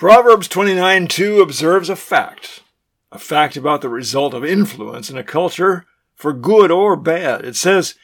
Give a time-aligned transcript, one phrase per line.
[0.00, 2.62] Proverbs 29 2 observes a fact,
[3.12, 5.84] a fact about the result of influence in a culture
[6.14, 7.44] for good or bad.
[7.44, 7.96] It says,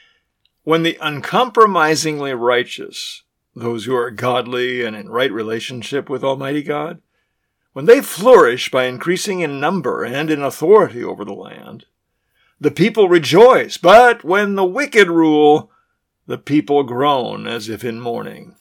[0.62, 3.22] When the uncompromisingly righteous,
[3.54, 7.00] those who are godly and in right relationship with Almighty God,
[7.72, 11.86] when they flourish by increasing in number and in authority over the land,
[12.60, 15.70] the people rejoice, but when the wicked rule,
[16.26, 18.55] the people groan as if in mourning.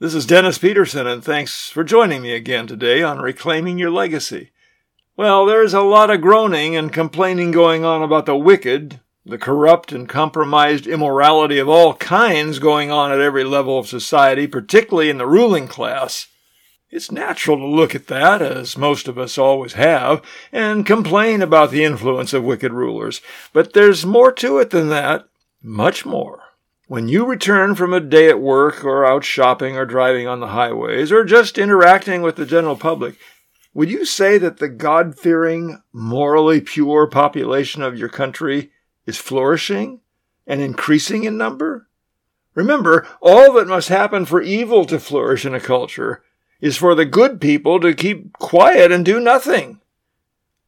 [0.00, 4.50] This is Dennis Peterson, and thanks for joining me again today on Reclaiming Your Legacy.
[5.16, 9.92] Well, there's a lot of groaning and complaining going on about the wicked, the corrupt
[9.92, 15.18] and compromised immorality of all kinds going on at every level of society, particularly in
[15.18, 16.26] the ruling class.
[16.90, 21.70] It's natural to look at that, as most of us always have, and complain about
[21.70, 23.20] the influence of wicked rulers.
[23.52, 25.28] But there's more to it than that,
[25.62, 26.43] much more.
[26.86, 30.48] When you return from a day at work or out shopping or driving on the
[30.48, 33.16] highways or just interacting with the general public,
[33.72, 38.70] would you say that the God fearing, morally pure population of your country
[39.06, 40.00] is flourishing
[40.46, 41.88] and increasing in number?
[42.54, 46.22] Remember, all that must happen for evil to flourish in a culture
[46.60, 49.80] is for the good people to keep quiet and do nothing.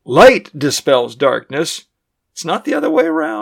[0.05, 1.85] Light dispels darkness.
[2.33, 3.36] It's not the other way around.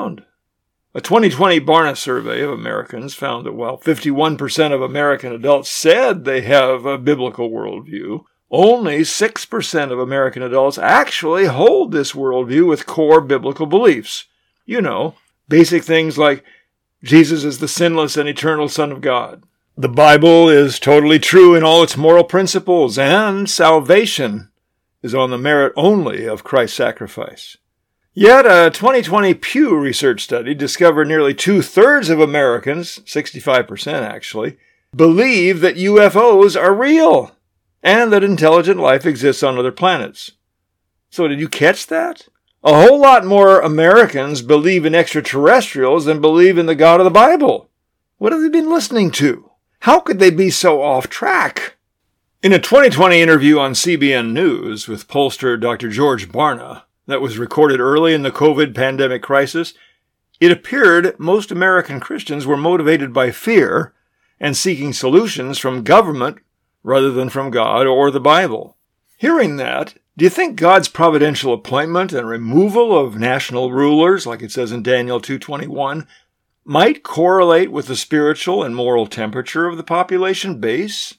[0.96, 6.42] A 2020 Barna survey of Americans found that while 51% of American adults said they
[6.42, 13.20] have a biblical worldview, only 6% of American adults actually hold this worldview with core
[13.20, 14.26] biblical beliefs.
[14.66, 15.16] You know,
[15.48, 16.44] basic things like
[17.02, 19.42] Jesus is the sinless and eternal Son of God.
[19.76, 24.52] The Bible is totally true in all its moral principles, and salvation
[25.02, 27.56] is on the merit only of Christ's sacrifice.
[28.16, 34.56] Yet a 2020 Pew Research study discovered nearly two thirds of Americans, 65% actually,
[34.94, 37.34] believe that UFOs are real
[37.82, 40.30] and that intelligent life exists on other planets.
[41.10, 42.28] So, did you catch that?
[42.62, 47.10] A whole lot more Americans believe in extraterrestrials than believe in the God of the
[47.10, 47.68] Bible.
[48.18, 49.50] What have they been listening to?
[49.80, 51.74] How could they be so off track?
[52.44, 55.88] In a 2020 interview on CBN News with pollster Dr.
[55.90, 59.74] George Barna, that was recorded early in the COVID pandemic crisis,
[60.40, 63.92] it appeared most American Christians were motivated by fear
[64.40, 66.38] and seeking solutions from government
[66.82, 68.76] rather than from God or the Bible.
[69.16, 74.52] Hearing that, do you think God's providential appointment and removal of national rulers, like it
[74.52, 76.06] says in Daniel 2:21,
[76.64, 81.14] might correlate with the spiritual and moral temperature of the population base?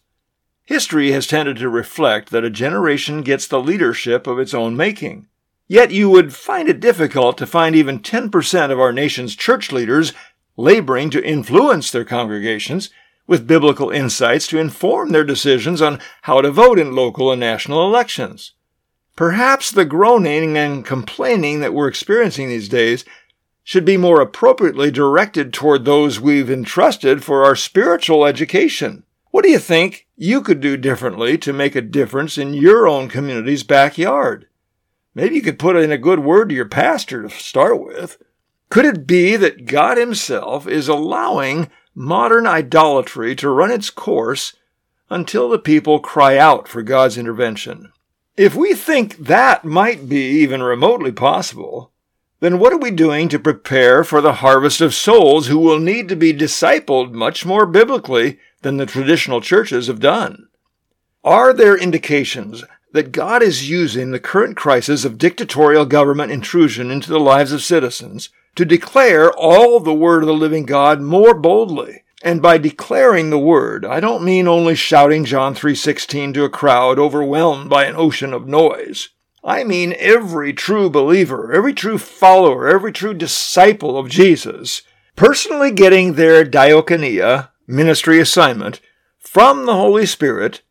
[0.64, 5.28] History has tended to reflect that a generation gets the leadership of its own making.
[5.68, 10.14] Yet you would find it difficult to find even 10% of our nation's church leaders
[10.58, 12.90] laboring to influence their congregations
[13.28, 17.86] with biblical insights to inform their decisions on how to vote in local and national
[17.86, 18.52] elections.
[19.16, 23.04] Perhaps the groaning and complaining that we're experiencing these days
[23.64, 29.04] should be more appropriately directed toward those we've entrusted for our spiritual education.
[29.32, 33.10] What do you think you could do differently to make a difference in your own
[33.10, 34.48] community's backyard?
[35.16, 38.22] Maybe you could put in a good word to your pastor to start with.
[38.70, 44.54] Could it be that God Himself is allowing modern idolatry to run its course
[45.10, 47.94] until the people cry out for God's intervention?
[48.36, 51.94] If we think that might be even remotely possible,
[52.42, 56.10] then what are we doing to prepare for the harvest of souls who will need
[56.10, 60.50] to be discipled much more biblically than the traditional churches have done?
[61.24, 67.10] Are there indications that God is using the current crisis of dictatorial government intrusion into
[67.10, 72.04] the lives of citizens to declare all the word of the living God more boldly.
[72.24, 76.98] And by declaring the word, I don't mean only shouting John 3:16 to a crowd
[76.98, 79.10] overwhelmed by an ocean of noise.
[79.44, 84.84] I mean every true believer, every true follower, every true disciple of Jesus,
[85.18, 88.80] personally getting their diakonia, ministry assignment,
[89.20, 90.62] from the Holy Spirit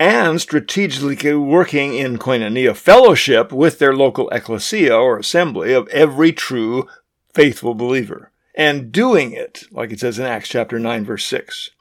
[0.00, 6.88] and strategically working in koinonia fellowship with their local ecclesia or assembly of every true
[7.34, 11.72] faithful believer, and doing it, like it says in Acts chapter 9, verse 6.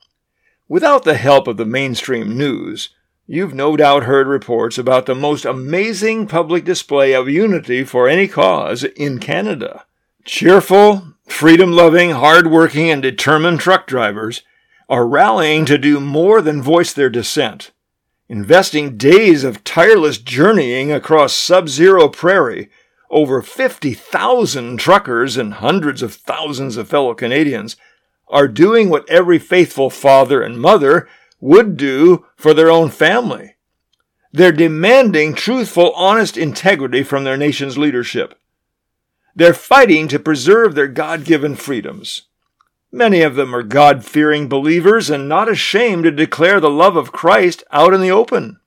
[0.67, 2.89] Without the help of the mainstream news,
[3.25, 8.27] you've no doubt heard reports about the most amazing public display of unity for any
[8.27, 9.85] cause in Canada.
[10.25, 14.41] Cheerful, freedom loving, hard working, and determined truck drivers
[14.89, 17.71] are rallying to do more than voice their dissent
[18.29, 22.69] investing days of tireless journeying across sub zero prairie,
[23.09, 27.75] over 50,000 truckers and hundreds of thousands of fellow Canadians
[28.27, 31.09] are doing what every faithful father and mother
[31.41, 33.55] would do for their own family.
[34.31, 38.39] They're demanding truthful, honest integrity from their nation's leadership.
[39.35, 42.23] They're fighting to preserve their God given freedoms.
[42.91, 47.11] Many of them are God fearing believers and not ashamed to declare the love of
[47.11, 48.59] Christ out in the open.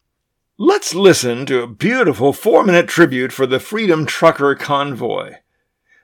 [0.59, 5.35] Let's listen to a beautiful four minute tribute for the Freedom Trucker Convoy.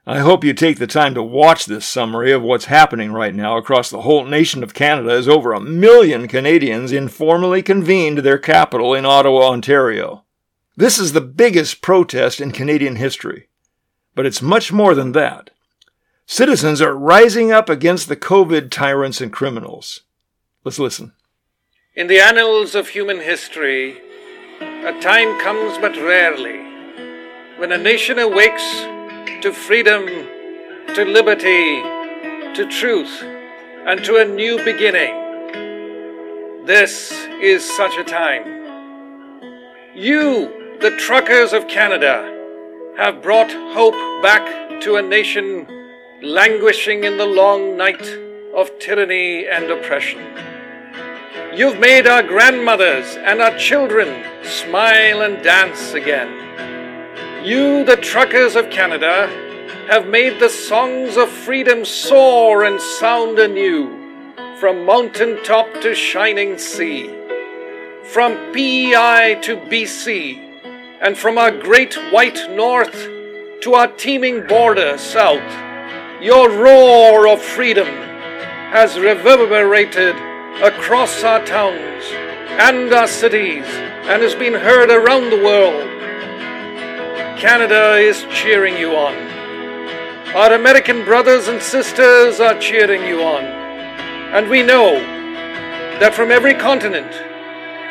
[0.04, 3.56] I hope you take the time to watch this summary of what's happening right now
[3.56, 8.94] across the whole nation of Canada as over a million Canadians informally convened their capital
[8.94, 10.24] in Ottawa, Ontario.
[10.76, 13.48] This is the biggest protest in Canadian history.
[14.14, 15.50] But it's much more than that.
[16.30, 20.02] Citizens are rising up against the COVID tyrants and criminals.
[20.62, 21.14] Let's listen.
[21.96, 23.96] In the annals of human history,
[24.60, 26.58] a time comes but rarely
[27.56, 28.62] when a nation awakes
[29.40, 30.04] to freedom,
[30.94, 31.80] to liberty,
[32.52, 33.22] to truth,
[33.86, 35.14] and to a new beginning.
[36.66, 37.10] This
[37.40, 38.44] is such a time.
[39.96, 42.22] You, the truckers of Canada,
[42.98, 45.66] have brought hope back to a nation
[46.22, 48.18] languishing in the long night
[48.52, 50.20] of tyranny and oppression.
[51.54, 57.46] You've made our grandmothers and our children smile and dance again.
[57.46, 59.28] You, the truckers of Canada,
[59.88, 66.58] have made the songs of freedom soar and sound anew, from mountain top to shining
[66.58, 67.06] sea,
[68.02, 70.62] from PEI to BC,
[71.00, 73.08] and from our great white north
[73.60, 75.67] to our teeming border south.
[76.20, 80.16] Your roar of freedom has reverberated
[80.60, 82.04] across our towns
[82.58, 85.86] and our cities and has been heard around the world.
[87.38, 89.14] Canada is cheering you on.
[90.34, 93.44] Our American brothers and sisters are cheering you on.
[94.34, 94.98] And we know
[96.00, 97.14] that from every continent,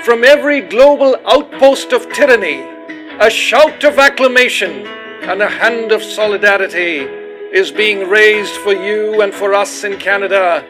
[0.03, 2.59] from every global outpost of tyranny,
[3.21, 4.85] a shout of acclamation
[5.21, 7.26] and a hand of solidarity
[7.57, 10.63] is being raised for you and for us in Canada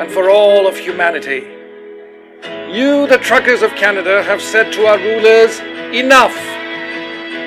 [0.00, 1.46] and for all of humanity.
[2.76, 5.60] You, the truckers of Canada, have said to our rulers,
[5.94, 6.36] enough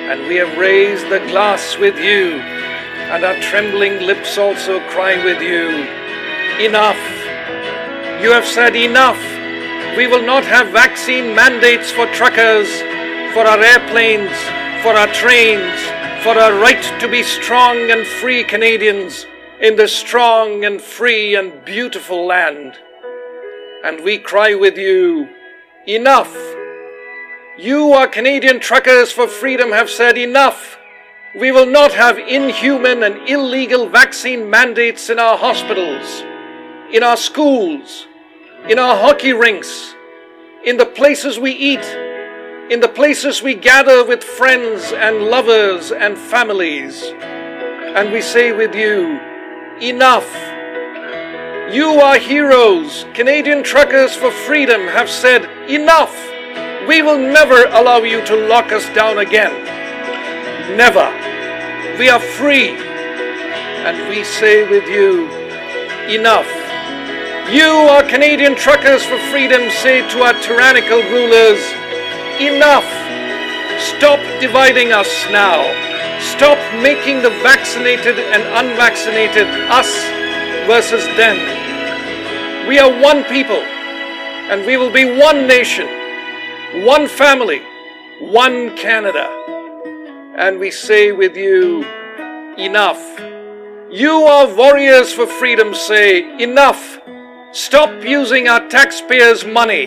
[0.08, 2.40] and we have raised the glass with you,
[3.12, 5.84] and our trembling lips also cry with you,
[6.64, 7.02] Enough!
[8.22, 9.20] You have said enough!
[9.98, 12.70] We will not have vaccine mandates for truckers,
[13.34, 14.32] for our airplanes,
[14.82, 15.95] for our trains,
[16.26, 19.26] for our right to be strong and free Canadians
[19.60, 22.74] in the strong and free and beautiful land.
[23.84, 25.28] And we cry with you,
[25.86, 26.36] Enough!
[27.56, 30.76] You, our Canadian truckers for freedom, have said enough.
[31.38, 36.24] We will not have inhuman and illegal vaccine mandates in our hospitals,
[36.92, 38.08] in our schools,
[38.68, 39.94] in our hockey rinks,
[40.64, 41.84] in the places we eat,
[42.70, 47.00] in the places we gather with friends and lovers and families.
[47.04, 49.20] And we say with you,
[49.80, 50.28] enough.
[51.72, 53.06] You are heroes.
[53.14, 56.14] Canadian truckers for freedom have said enough.
[56.88, 59.54] We will never allow you to lock us down again.
[60.76, 61.06] Never.
[61.98, 62.70] We are free.
[63.86, 65.28] And we say with you,
[66.12, 66.50] enough.
[67.52, 71.60] You, our Canadian truckers for freedom, say to our tyrannical rulers,
[72.40, 72.86] enough.
[73.80, 75.62] Stop dividing us now.
[76.20, 79.90] Stop making the vaccinated and unvaccinated us
[80.66, 81.36] versus them.
[82.68, 83.62] We are one people,
[84.50, 85.96] and we will be one nation
[86.84, 87.62] one family,
[88.20, 89.28] one Canada.
[90.36, 91.84] And we say with you,
[92.58, 93.00] enough.
[93.90, 97.00] You are warriors for freedom, say, enough.
[97.52, 99.86] Stop using our taxpayers' money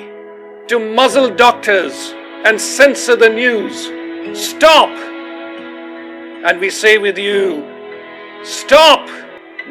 [0.67, 2.13] to muzzle doctors
[2.45, 3.85] and censor the news.
[4.39, 4.89] Stop.
[6.45, 7.65] And we say with you,
[8.43, 9.09] stop.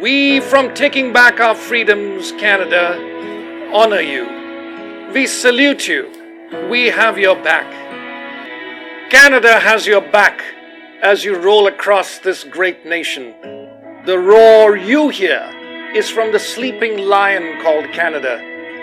[0.01, 5.13] We, from taking back our freedoms, Canada, honor you.
[5.13, 6.11] We salute you.
[6.71, 7.67] We have your back.
[9.11, 10.43] Canada has your back
[11.03, 13.35] as you roll across this great nation.
[14.05, 15.51] The roar you hear
[15.95, 18.37] is from the sleeping lion called Canada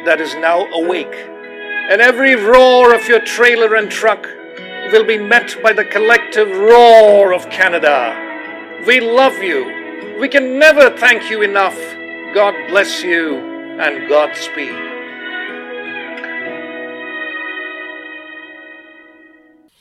[0.05, 1.34] that is now awake.
[1.87, 4.27] And every roar of your trailer and truck
[4.91, 8.83] will be met by the collective roar of Canada.
[8.87, 10.17] We love you.
[10.19, 11.77] We can never thank you enough.
[12.33, 13.37] God bless you
[13.79, 14.73] and Godspeed.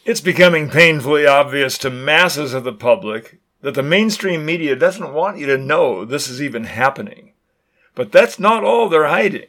[0.05, 5.39] It's becoming painfully obvious to masses of the public that the mainstream media doesn't want
[5.39, 7.33] you to know this is even happening.
[7.95, 9.49] But that's not all they're hiding.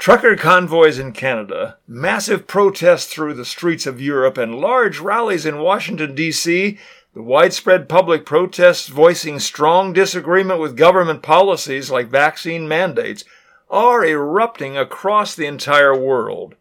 [0.00, 5.58] Trucker convoys in Canada, massive protests through the streets of Europe, and large rallies in
[5.58, 6.78] Washington, D.C.,
[7.12, 13.26] the widespread public protests voicing strong disagreement with government policies like vaccine mandates
[13.68, 16.54] are erupting across the entire world.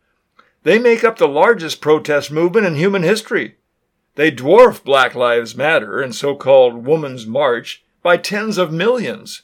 [0.63, 3.55] They make up the largest protest movement in human history.
[4.15, 9.43] They dwarf Black Lives Matter and so called Women's March by tens of millions.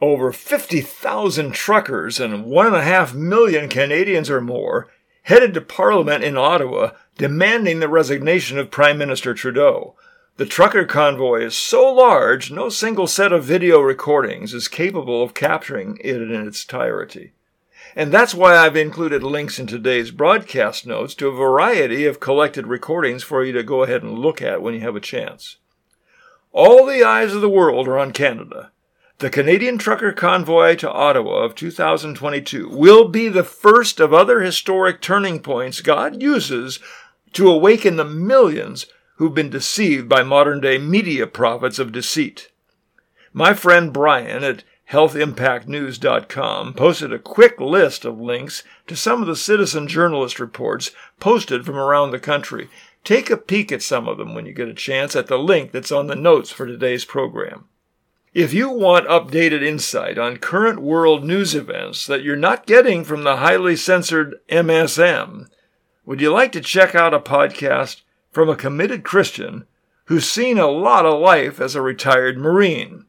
[0.00, 4.90] Over 50,000 truckers and 1.5 million Canadians or more
[5.24, 9.94] headed to Parliament in Ottawa demanding the resignation of Prime Minister Trudeau.
[10.38, 15.34] The trucker convoy is so large, no single set of video recordings is capable of
[15.34, 17.32] capturing it in its entirety.
[17.94, 22.66] And that's why I've included links in today's broadcast notes to a variety of collected
[22.66, 25.58] recordings for you to go ahead and look at when you have a chance.
[26.52, 28.70] All the eyes of the world are on Canada.
[29.20, 35.02] The Canadian Trucker Convoy to Ottawa of 2022 will be the first of other historic
[35.02, 36.78] turning points God uses
[37.34, 38.86] to awaken the millions
[39.16, 42.50] who've been deceived by modern day media prophets of deceit.
[43.34, 49.36] My friend Brian at healthimpactnews.com posted a quick list of links to some of the
[49.36, 52.70] citizen journalist reports posted from around the country.
[53.04, 55.72] Take a peek at some of them when you get a chance at the link
[55.72, 57.66] that's on the notes for today's program.
[58.32, 63.24] If you want updated insight on current world news events that you're not getting from
[63.24, 65.48] the highly censored MSM,
[66.04, 69.66] would you like to check out a podcast from a committed Christian
[70.04, 73.04] who's seen a lot of life as a retired Marine?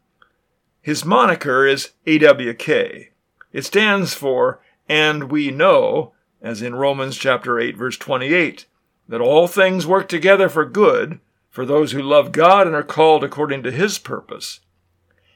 [0.82, 3.10] His moniker is AWK.
[3.54, 4.60] It stands for
[4.90, 8.66] And We Know, as in Romans chapter 8 verse 28,
[9.08, 11.20] that all things work together for good
[11.52, 14.62] for those who love God and are called according to his purpose.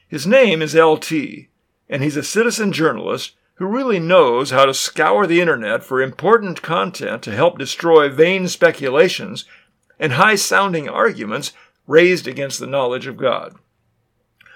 [0.08, 1.12] His name is LT,
[1.88, 6.62] and he's a citizen journalist who really knows how to scour the internet for important
[6.62, 9.46] content to help destroy vain speculations
[9.98, 11.52] and high sounding arguments
[11.86, 13.56] raised against the knowledge of God.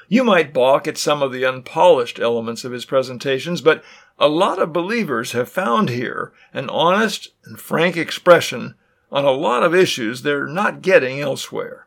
[0.08, 3.82] You might balk at some of the unpolished elements of his presentations, but
[4.18, 8.74] a lot of believers have found here an honest and frank expression
[9.10, 11.86] on a lot of issues they're not getting elsewhere.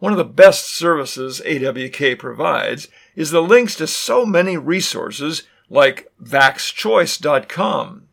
[0.00, 6.10] One of the best services AWK provides is the links to so many resources like
[6.22, 8.08] vaxchoice.com,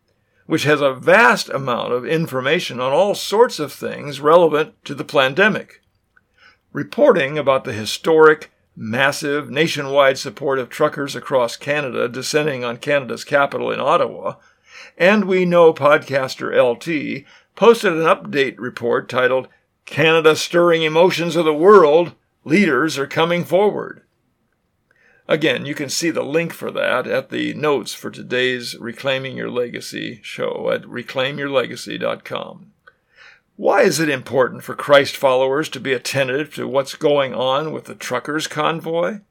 [0.48, 5.06] which has a vast amount of information on all sorts of things relevant to the
[5.06, 5.82] pandemic.
[6.74, 13.72] Reporting about the historic, massive, nationwide support of truckers across Canada descending on Canada's capital
[13.72, 14.36] in Ottawa,
[14.98, 17.24] and we know podcaster LT
[17.56, 19.48] posted an update report titled
[19.88, 22.12] Canada stirring emotions of the world,
[22.44, 24.04] leaders are coming forward.
[25.30, 29.50] Again, you can see the link for that at the notes for today's Reclaiming Your
[29.50, 32.74] Legacy show at reclaimyourlegacy.com.
[33.56, 37.86] Why is it important for Christ followers to be attentive to what's going on with
[37.86, 39.22] the truckers' convoy?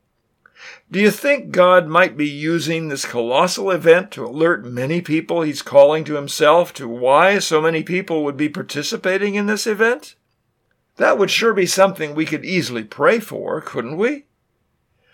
[0.91, 5.61] Do you think God might be using this colossal event to alert many people he's
[5.61, 10.16] calling to himself to why so many people would be participating in this event?
[10.97, 14.25] That would sure be something we could easily pray for, couldn't we?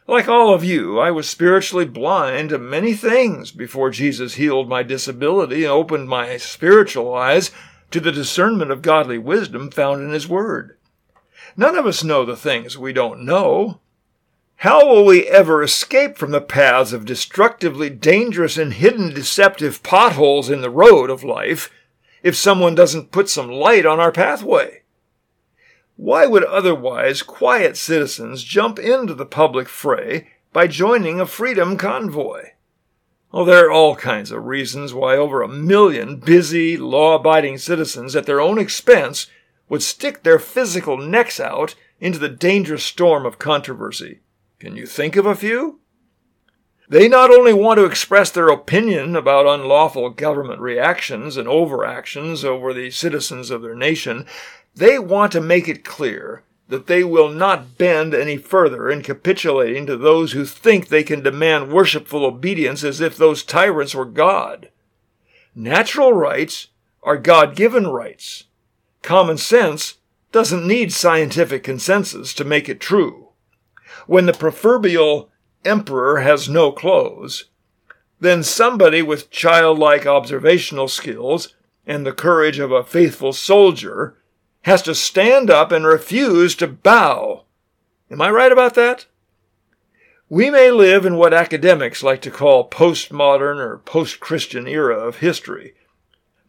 [0.06, 4.82] Like all of you, I was spiritually blind to many things before Jesus healed my
[4.82, 7.50] disability and opened my spiritual eyes
[7.90, 10.76] to the discernment of godly wisdom found in His Word.
[11.56, 13.80] None of us know the things we don't know.
[14.56, 20.48] How will we ever escape from the paths of destructively dangerous and hidden deceptive potholes
[20.48, 21.70] in the road of life
[22.22, 24.81] if someone doesn't put some light on our pathway?
[26.02, 32.46] Why would otherwise quiet citizens jump into the public fray by joining a freedom convoy?
[33.30, 38.16] Well, there are all kinds of reasons why over a million busy, law abiding citizens
[38.16, 39.28] at their own expense
[39.68, 44.22] would stick their physical necks out into the dangerous storm of controversy.
[44.58, 45.78] Can you think of a few?
[46.88, 52.74] They not only want to express their opinion about unlawful government reactions and overactions over
[52.74, 54.26] the citizens of their nation,
[54.74, 59.84] they want to make it clear that they will not bend any further in capitulating
[59.86, 64.70] to those who think they can demand worshipful obedience as if those tyrants were God.
[65.54, 66.68] Natural rights
[67.02, 68.44] are God given rights.
[69.02, 69.98] Common sense
[70.30, 73.28] doesn't need scientific consensus to make it true.
[74.06, 75.30] When the proverbial
[75.64, 77.50] emperor has no clothes,
[78.20, 81.54] then somebody with childlike observational skills
[81.86, 84.16] and the courage of a faithful soldier
[84.62, 87.44] has to stand up and refuse to bow.
[88.10, 89.06] Am I right about that?
[90.28, 95.16] We may live in what academics like to call postmodern or post Christian era of
[95.18, 95.74] history,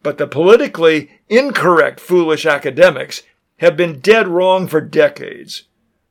[0.02, 3.22] but the politically incorrect, foolish academics
[3.58, 5.64] have been dead wrong for decades.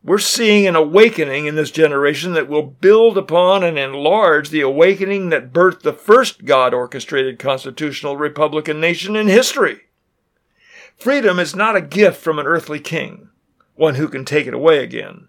[0.04, 5.30] We're seeing an awakening in this generation that will build upon and enlarge the awakening
[5.30, 9.82] that birthed the first God orchestrated constitutional republican nation in history.
[10.98, 13.30] Freedom is not a gift from an earthly king,
[13.76, 15.28] one who can take it away again.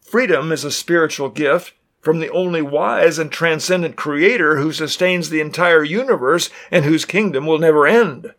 [0.00, 5.40] Freedom is a spiritual gift from the only wise and transcendent Creator who sustains the
[5.40, 8.34] entire universe and whose kingdom will never end.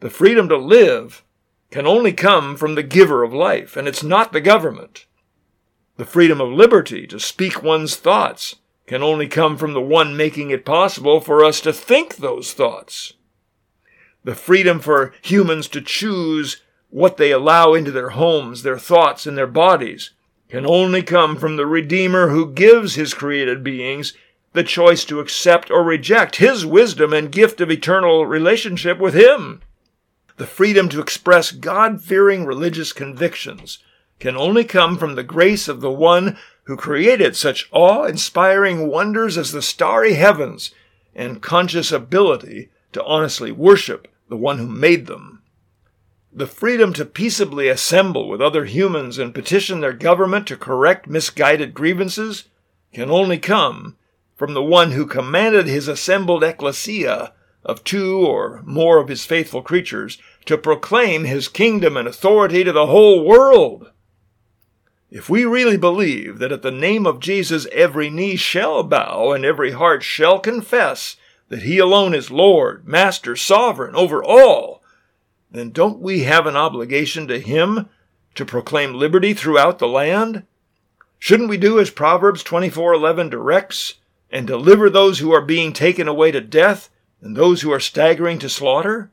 [0.00, 1.24] The freedom to live
[1.70, 5.06] can only come from the giver of life, and it's not the government.
[5.96, 10.50] The freedom of liberty to speak one's thoughts can only come from the one making
[10.50, 13.12] it possible for us to think those thoughts.
[14.22, 16.60] The freedom for humans to choose
[16.90, 20.10] what they allow into their homes, their thoughts, and their bodies
[20.48, 24.12] can only come from the Redeemer who gives his created beings
[24.52, 29.62] the choice to accept or reject his wisdom and gift of eternal relationship with him.
[30.36, 33.78] The freedom to express God fearing religious convictions
[34.18, 39.38] can only come from the grace of the one who created such awe inspiring wonders
[39.38, 40.72] as the starry heavens
[41.14, 45.42] and conscious ability to honestly worship the one who made them.
[46.32, 51.74] The freedom to peaceably assemble with other humans and petition their government to correct misguided
[51.74, 52.44] grievances
[52.94, 53.96] can only come
[54.36, 57.34] from the one who commanded his assembled ecclesia
[57.64, 62.72] of two or more of his faithful creatures to proclaim his kingdom and authority to
[62.72, 63.90] the whole world.
[65.10, 69.44] If we really believe that at the name of Jesus every knee shall bow and
[69.44, 71.16] every heart shall confess
[71.50, 74.82] that he alone is Lord, Master, Sovereign over all,
[75.50, 77.88] then don't we have an obligation to him
[78.36, 80.44] to proclaim liberty throughout the land?
[81.18, 83.94] Shouldn't we do as Proverbs 24:11 directs
[84.30, 86.88] and deliver those who are being taken away to death
[87.20, 89.10] and those who are staggering to slaughter?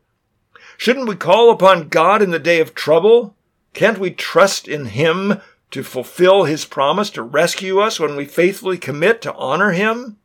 [0.77, 3.35] Shouldn't we call upon God in the day of trouble?
[3.73, 8.77] Can't we trust in Him to fulfill His promise to rescue us when we faithfully
[8.77, 10.17] commit to honor Him?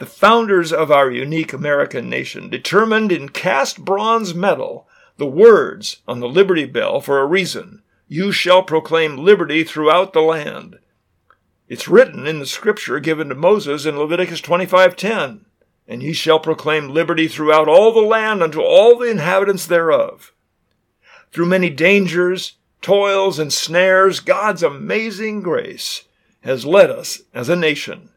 [0.00, 6.20] The founders of our unique American nation determined in cast bronze metal the words on
[6.20, 7.82] the Liberty Bell for a reason.
[8.08, 10.78] You shall proclaim liberty throughout the land.
[11.68, 15.44] It's written in the scripture given to Moses in Leviticus 25:10
[15.86, 20.32] and ye shall proclaim liberty throughout all the land unto all the inhabitants thereof.
[21.30, 26.04] Through many dangers, toils, and snares, God's amazing grace
[26.40, 28.08] has led us as a nation.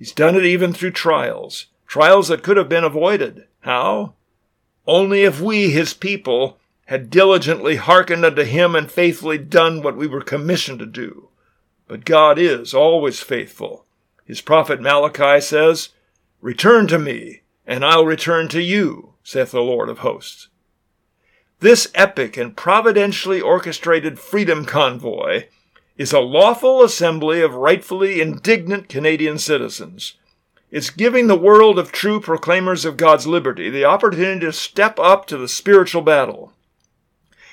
[0.00, 3.44] He's done it even through trials, trials that could have been avoided.
[3.60, 4.14] How?
[4.86, 10.06] Only if we, his people, had diligently hearkened unto him and faithfully done what we
[10.06, 11.28] were commissioned to do.
[11.86, 13.84] But God is always faithful.
[14.24, 15.90] His prophet Malachi says,
[16.40, 20.48] Return to me, and I'll return to you, saith the Lord of hosts.
[21.58, 25.48] This epic and providentially orchestrated freedom convoy
[26.00, 30.14] is a lawful assembly of rightfully indignant Canadian citizens.
[30.70, 35.26] It's giving the world of true proclaimers of God's liberty the opportunity to step up
[35.26, 36.54] to the spiritual battle.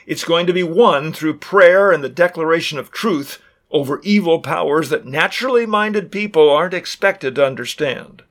[0.06, 4.88] It's going to be won through prayer and the declaration of truth over evil powers
[4.92, 8.24] that naturally minded people aren't expected to understand.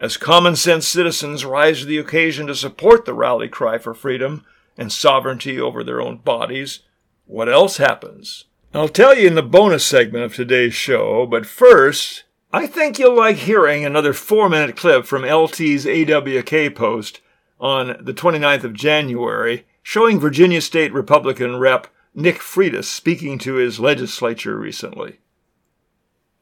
[0.00, 4.46] As common sense citizens rise to the occasion to support the rally cry for freedom
[4.78, 6.78] and sovereignty over their own bodies,
[7.26, 8.46] what else happens?
[8.72, 13.16] I'll tell you in the bonus segment of today's show, but first, I think you'll
[13.16, 17.20] like hearing another four minute clip from LT's AWK post
[17.58, 21.88] on the 29th of January showing Virginia State Republican Rep.
[22.14, 25.18] Nick Freitas speaking to his legislature recently.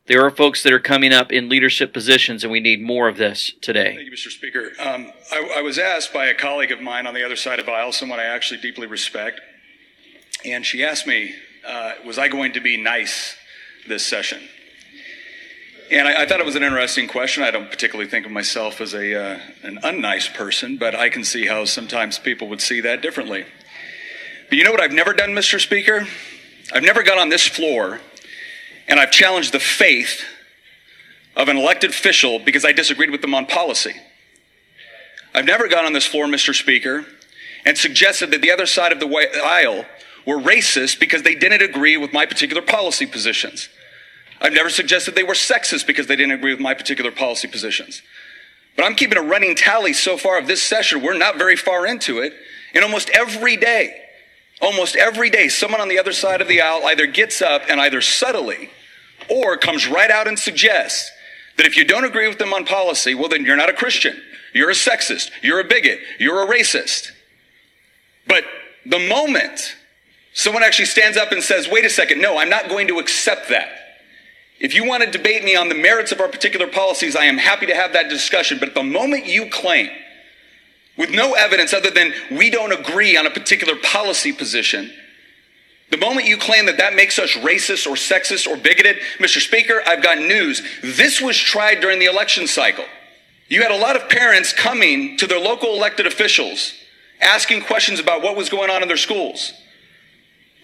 [0.06, 3.18] There are folks that are coming up in leadership positions, and we need more of
[3.18, 3.94] this today.
[3.94, 4.30] Thank you, Mr.
[4.30, 4.72] Speaker.
[4.78, 7.66] Um, I, I, was asked by a colleague of mine on the other side of
[7.66, 9.42] the aisle, someone I actually deeply respect,
[10.46, 11.34] and she asked me,
[11.68, 13.36] uh, was I going to be nice
[13.86, 14.40] this session?
[15.90, 17.42] And I, I, thought it was an interesting question.
[17.42, 21.24] I don't particularly think of myself as a uh, an unnice person, but I can
[21.24, 23.44] see how sometimes people would see that differently.
[24.48, 25.60] But you know what I've never done, Mr.
[25.60, 26.06] Speaker?
[26.72, 28.00] I've never got on this floor
[28.88, 30.24] and I've challenged the faith
[31.36, 33.94] of an elected official because I disagreed with them on policy.
[35.34, 36.54] I've never gone on this floor, Mr.
[36.54, 37.04] Speaker,
[37.64, 39.06] and suggested that the other side of the
[39.44, 39.84] aisle
[40.26, 43.68] were racist because they didn't agree with my particular policy positions.
[44.40, 48.02] I've never suggested they were sexist because they didn't agree with my particular policy positions.
[48.76, 51.02] But I'm keeping a running tally so far of this session.
[51.02, 52.32] We're not very far into it.
[52.74, 54.00] And almost every day,
[54.60, 57.80] almost every day, someone on the other side of the aisle either gets up and
[57.80, 58.70] either subtly
[59.28, 61.10] or comes right out and suggests
[61.56, 64.20] that if you don't agree with them on policy, well, then you're not a Christian.
[64.54, 65.30] You're a sexist.
[65.42, 65.98] You're a bigot.
[66.20, 67.10] You're a racist.
[68.28, 68.44] But
[68.86, 69.76] the moment
[70.38, 73.48] someone actually stands up and says, wait a second, no, I'm not going to accept
[73.48, 73.70] that.
[74.60, 77.38] If you want to debate me on the merits of our particular policies, I am
[77.38, 78.58] happy to have that discussion.
[78.60, 79.88] But the moment you claim,
[80.96, 84.92] with no evidence other than we don't agree on a particular policy position,
[85.90, 89.40] the moment you claim that that makes us racist or sexist or bigoted, Mr.
[89.40, 90.62] Speaker, I've got news.
[90.84, 92.84] This was tried during the election cycle.
[93.48, 96.74] You had a lot of parents coming to their local elected officials
[97.20, 99.52] asking questions about what was going on in their schools.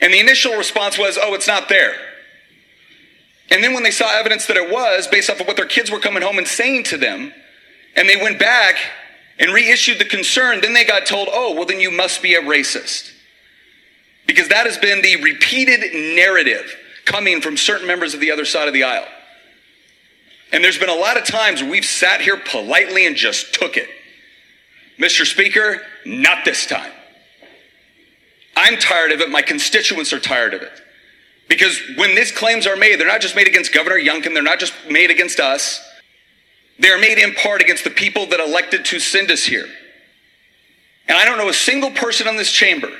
[0.04, 1.94] And the initial response was, oh, it's not there.
[3.50, 5.90] And then when they saw evidence that it was, based off of what their kids
[5.90, 7.32] were coming home and saying to them,
[7.96, 8.76] and they went back
[9.38, 12.42] and reissued the concern, then they got told, oh, well, then you must be a
[12.42, 13.12] racist.
[14.26, 15.80] Because that has been the repeated
[16.14, 19.08] narrative coming from certain members of the other side of the aisle.
[20.52, 23.88] And there's been a lot of times we've sat here politely and just took it.
[24.98, 25.24] Mr.
[25.24, 26.92] Speaker, not this time.
[28.56, 29.30] I'm tired of it.
[29.30, 30.72] My constituents are tired of it.
[31.48, 34.58] Because when these claims are made, they're not just made against Governor Youngkin, they're not
[34.58, 35.82] just made against us.
[36.78, 39.66] They're made in part against the people that elected to send us here.
[41.06, 42.90] And I don't know a single person in this chamber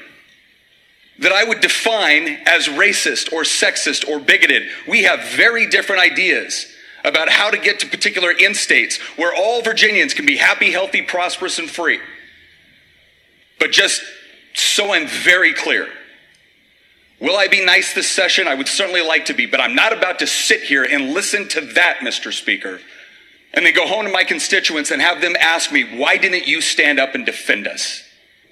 [1.19, 4.65] that I would define as racist or sexist or bigoted.
[4.87, 6.67] We have very different ideas
[7.05, 11.03] about how to get to particular end states where all Virginians can be happy, healthy,
[11.03, 12.01] prosperous, and free.
[13.59, 14.03] But just
[14.55, 15.89] so I'm very clear,
[17.21, 18.49] will I be nice this session?
[18.49, 21.49] I would certainly like to be, but I'm not about to sit here and listen
[21.49, 22.33] to that, Mr.
[22.33, 22.81] Speaker,
[23.53, 26.61] and then go home to my constituents and have them ask me, why didn't you
[26.61, 28.03] stand up and defend us?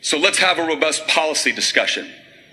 [0.01, 2.11] So let's have a robust policy discussion.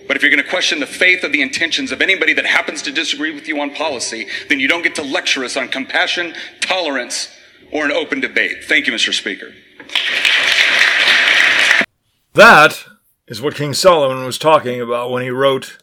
[0.08, 2.82] But if you're going to question the faith of the intentions of anybody that happens
[2.84, 6.34] to disagree with you on policy, then you don't get to lecture us on compassion,
[6.62, 7.30] tolerance,
[7.72, 8.64] or an open debate.
[8.64, 9.14] Thank you, Mr.
[9.14, 9.54] Speaker.
[12.34, 12.84] That
[13.30, 15.78] is what King Solomon was talking about when he wrote,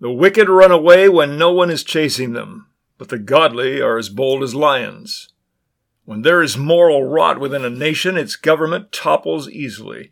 [0.00, 2.66] The wicked run away when no one is chasing them,
[2.98, 5.28] but the godly are as bold as lions.
[6.04, 10.10] When there is moral rot within a nation, its government topples easily.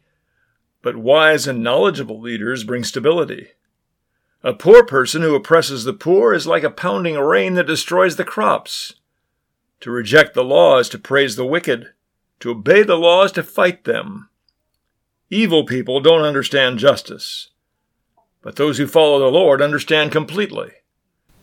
[0.80, 3.48] But wise and knowledgeable leaders bring stability.
[4.44, 8.24] A poor person who oppresses the poor is like a pounding rain that destroys the
[8.24, 8.94] crops.
[9.80, 11.88] To reject the law is to praise the wicked.
[12.40, 14.28] To obey the law is to fight them.
[15.30, 17.50] Evil people don't understand justice,
[18.40, 20.70] but those who follow the Lord understand completely.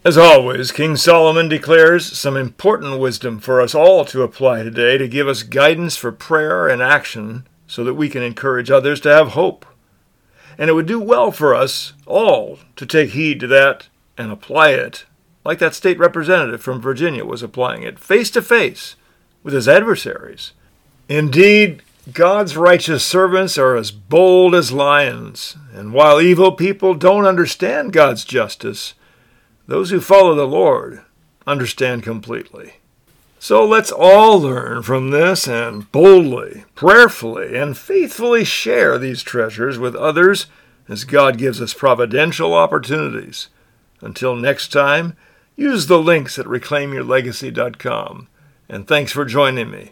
[0.04, 5.08] As always, King Solomon declares some important wisdom for us all to apply today to
[5.08, 9.30] give us guidance for prayer and action so that we can encourage others to have
[9.30, 9.68] hope.
[10.58, 14.72] And it would do well for us all to take heed to that and apply
[14.72, 15.06] it,
[15.44, 18.96] like that state representative from Virginia was applying it, face to face
[19.44, 20.54] with his adversaries.
[21.08, 27.94] Indeed, God's righteous servants are as bold as lions, and while evil people don't understand
[27.94, 28.94] God's justice,
[29.68, 31.02] those who follow the Lord
[31.48, 32.76] understand completely.
[33.40, 39.96] So let's all learn from this and boldly, prayerfully, and faithfully share these treasures with
[39.96, 40.46] others
[40.88, 43.48] as God gives us providential opportunities.
[44.02, 45.18] Until next time,
[45.56, 48.28] use the links at reclaimyourlegacy.com.
[48.70, 49.92] And thanks for joining me.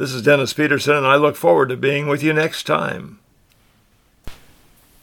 [0.00, 3.18] This is Dennis Peterson, and I look forward to being with you next time.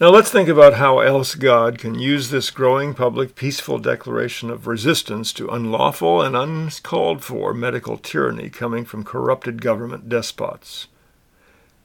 [0.02, 4.66] Now let's think about how else God can use this growing public peaceful declaration of
[4.66, 10.88] resistance to unlawful and uncalled for medical tyranny coming from corrupted government despots.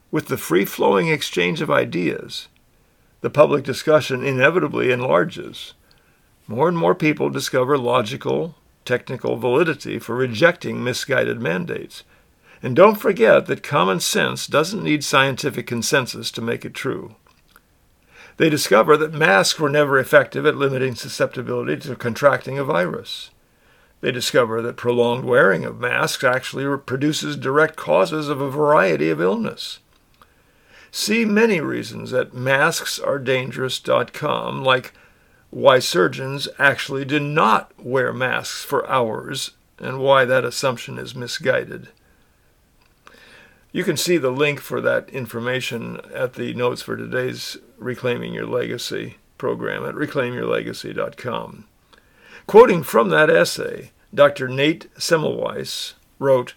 [0.09, 2.47] With the free flowing exchange of ideas,
[3.21, 5.75] the public discussion inevitably enlarges.
[6.47, 12.03] More and more people discover logical, technical validity for rejecting misguided mandates
[12.63, 17.17] and don't forget that common sense doesn't need scientific consensus to make it true.
[18.37, 23.31] They discover that masks were never effective at limiting susceptibility to contracting a virus.
[23.99, 29.21] They discover that prolonged wearing of masks actually produces direct causes of a variety of
[29.21, 29.79] illness.
[30.89, 34.93] See many reasons at masksAredangerous.com, like
[35.49, 41.89] why surgeons actually do not wear masks for hours and why that assumption is misguided.
[43.73, 48.45] You can see the link for that information at the notes for today's Reclaiming Your
[48.45, 51.65] Legacy program at reclaimyourlegacy.com.
[52.45, 54.47] Quoting from that essay, Dr.
[54.47, 56.53] Nate Semmelweis wrote,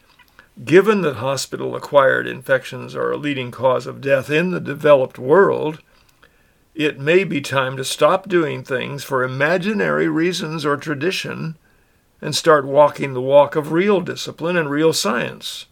[0.62, 5.81] Given that hospital acquired infections are a leading cause of death in the developed world,
[6.74, 11.57] it may be time to stop doing things for imaginary reasons or tradition
[12.20, 15.64] and start walking the walk of real discipline and real science.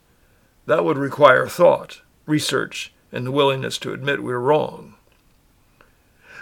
[0.66, 4.94] That would require thought, research, and the willingness to admit we're wrong.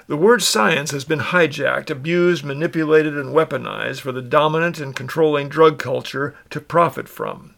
[0.08, 5.48] The word science has been hijacked, abused, manipulated, and weaponized for the dominant and controlling
[5.48, 7.54] drug culture to profit from.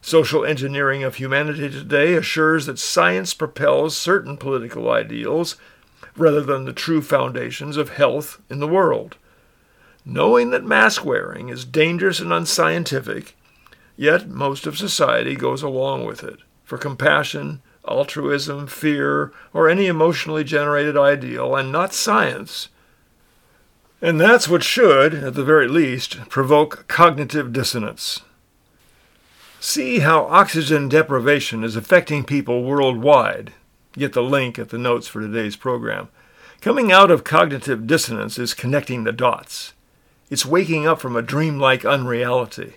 [0.00, 5.56] Social engineering of humanity today assures that science propels certain political ideals
[6.16, 9.16] rather than the true foundations of health in the world.
[10.04, 13.35] Knowing that mask wearing is dangerous and unscientific,
[13.96, 20.42] yet most of society goes along with it for compassion, altruism, fear, or any emotionally
[20.42, 22.68] generated ideal, and not science.
[24.02, 28.20] And that's what should, at the very least, provoke cognitive dissonance.
[29.60, 33.52] See how oxygen deprivation is affecting people worldwide.
[33.92, 36.08] Get the link at the notes for today's program.
[36.60, 39.72] Coming out of cognitive dissonance is connecting the dots.
[40.30, 42.74] It's waking up from a dreamlike unreality.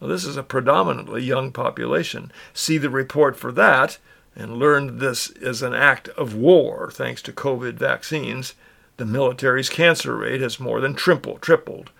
[0.00, 2.30] Now, this is a predominantly young population.
[2.54, 3.98] See the report for that
[4.36, 8.54] and learn this is an act of war thanks to COVID vaccines.
[8.96, 11.42] The military's cancer rate has more than tripled.
[11.42, 11.90] tripled.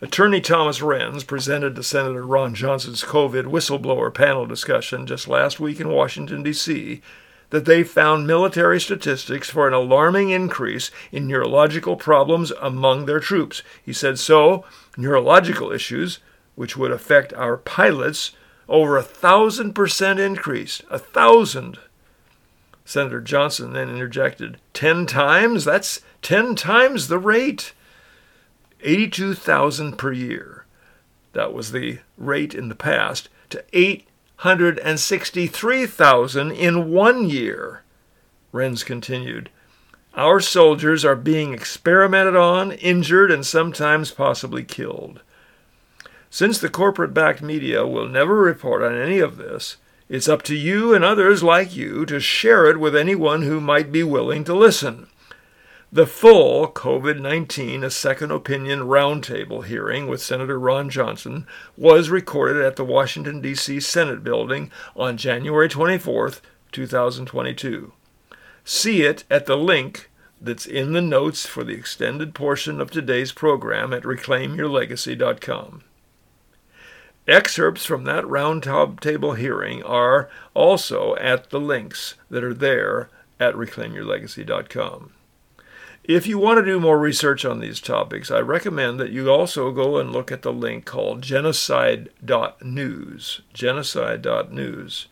[0.00, 5.80] Attorney Thomas Renz presented to Senator Ron Johnson's COVID whistleblower panel discussion just last week
[5.80, 7.02] in Washington, D.C
[7.50, 13.62] that they found military statistics for an alarming increase in neurological problems among their troops.
[13.84, 14.64] He said so,
[14.96, 16.20] neurological issues,
[16.54, 18.32] which would affect our pilots,
[18.68, 20.80] over a thousand percent increase.
[20.90, 21.78] A thousand.
[22.84, 25.64] Senator Johnson then interjected, 10 times?
[25.64, 27.72] That's 10 times the rate.
[28.82, 30.64] 82,000 per year.
[31.32, 34.06] That was the rate in the past to 8
[34.42, 37.82] 163,000 in one year.
[38.54, 39.50] Renz continued.
[40.14, 45.20] Our soldiers are being experimented on, injured, and sometimes possibly killed.
[46.30, 49.76] Since the corporate backed media will never report on any of this,
[50.08, 53.92] it's up to you and others like you to share it with anyone who might
[53.92, 55.08] be willing to listen.
[55.92, 62.64] The full COVID 19 A Second Opinion Roundtable hearing with Senator Ron Johnson was recorded
[62.64, 63.80] at the Washington, D.C.
[63.80, 66.34] Senate building on January 24,
[66.70, 67.92] 2022.
[68.62, 70.08] See it at the link
[70.40, 75.82] that's in the notes for the extended portion of today's program at reclaimyourlegacy.com.
[77.26, 85.14] Excerpts from that roundtable hearing are also at the links that are there at reclaimyourlegacy.com.
[86.12, 89.70] If you want to do more research on these topics, I recommend that you also
[89.70, 93.40] go and look at the link called genocide.news.
[93.52, 95.06] Genocide.news.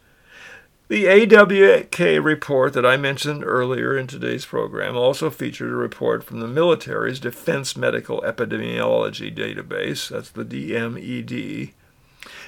[0.88, 6.40] The AWK report that I mentioned earlier in today's program also featured a report from
[6.40, 11.74] the military's Defense Medical Epidemiology Database, that's the DMED,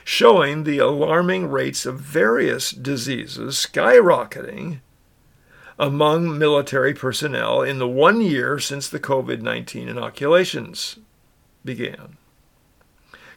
[0.03, 4.81] showing the alarming rates of various diseases skyrocketing
[5.81, 10.99] among military personnel in the one year since the COVID 19 inoculations
[11.65, 12.19] began.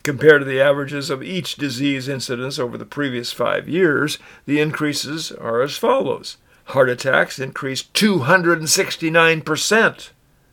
[0.03, 5.32] Compared to the averages of each disease incidence over the previous five years, the increases
[5.32, 6.36] are as follows.
[6.65, 10.10] Heart attacks increased 269%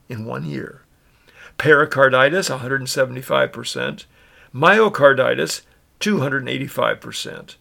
[0.08, 0.82] in one year,
[1.58, 4.04] pericarditis 175%,
[4.54, 5.62] myocarditis
[5.98, 7.56] 285%,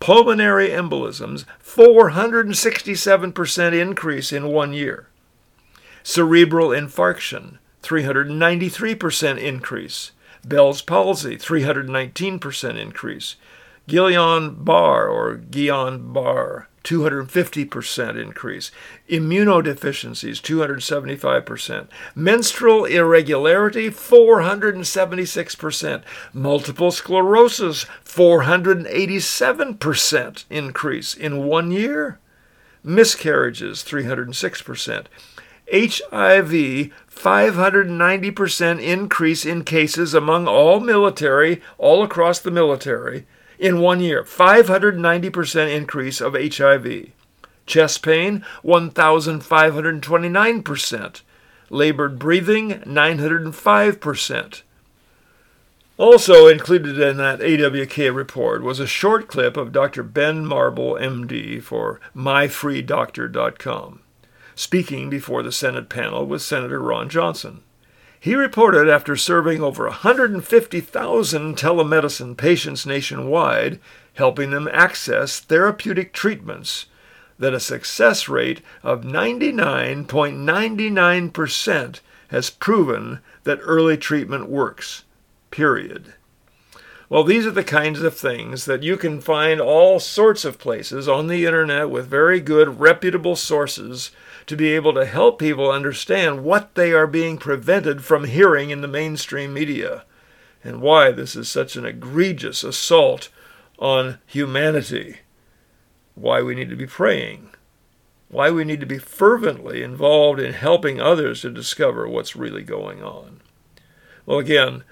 [0.00, 5.06] pulmonary embolisms 467% increase in one year,
[6.02, 10.10] cerebral infarction 393% increase,
[10.44, 13.36] Bell's palsy, 319% increase.
[13.88, 18.70] Guillain-Barre or Guillain-Barre, 250% increase.
[19.10, 21.88] Immunodeficiencies, 275%.
[22.14, 26.02] Menstrual irregularity, 476%.
[26.32, 32.18] Multiple sclerosis, 487% increase in one year.
[32.82, 35.04] Miscarriages, 306%.
[35.70, 43.26] HIV 590% increase in cases among all military, all across the military,
[43.58, 44.22] in one year.
[44.22, 47.12] 590% increase of HIV.
[47.66, 51.22] Chest pain, 1,529%.
[51.70, 54.62] Labored breathing, 905%.
[55.98, 60.02] Also included in that AWK report was a short clip of Dr.
[60.02, 64.00] Ben Marble, MD, for myfreedoctor.com
[64.58, 67.62] speaking before the Senate panel with Senator Ron Johnson.
[68.20, 73.78] He reported after serving over 150,000 telemedicine patients nationwide,
[74.14, 76.86] helping them access therapeutic treatments,
[77.38, 85.04] that a success rate of 99.99% has proven that early treatment works.
[85.50, 86.14] Period.
[87.08, 91.08] Well, these are the kinds of things that you can find all sorts of places
[91.08, 94.10] on the internet with very good, reputable sources
[94.48, 98.80] to be able to help people understand what they are being prevented from hearing in
[98.80, 100.04] the mainstream media
[100.64, 103.28] and why this is such an egregious assault
[103.78, 105.18] on humanity,
[106.14, 107.50] why we need to be praying,
[108.28, 113.02] why we need to be fervently involved in helping others to discover what's really going
[113.02, 113.40] on.
[114.26, 114.82] Well, again,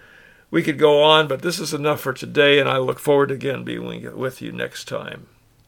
[0.50, 3.34] we could go on, but this is enough for today, and I look forward to
[3.34, 5.26] again being with you next time.